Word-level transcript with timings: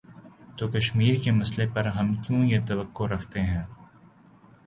تو 0.57 0.67
کشمیر 0.67 1.15
کے 1.23 1.31
مسئلے 1.31 1.65
پر 1.73 1.85
ہم 1.87 2.13
کیوں 2.13 2.45
یہ 2.45 2.59
توقع 2.67 3.03
رکھتے 3.03 3.41
ہیں۔ 3.41 3.63